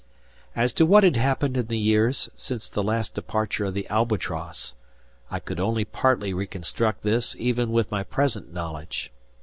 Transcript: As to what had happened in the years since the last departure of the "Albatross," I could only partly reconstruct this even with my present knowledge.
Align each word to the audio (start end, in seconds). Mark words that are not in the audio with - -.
As 0.55 0.73
to 0.73 0.85
what 0.87 1.03
had 1.03 1.15
happened 1.15 1.55
in 1.55 1.67
the 1.67 1.77
years 1.77 2.27
since 2.35 2.67
the 2.67 2.81
last 2.81 3.13
departure 3.13 3.65
of 3.65 3.75
the 3.75 3.87
"Albatross," 3.87 4.73
I 5.29 5.39
could 5.39 5.59
only 5.59 5.85
partly 5.85 6.33
reconstruct 6.33 7.03
this 7.03 7.35
even 7.37 7.71
with 7.71 7.91
my 7.91 8.01
present 8.01 8.51
knowledge. 8.51 9.11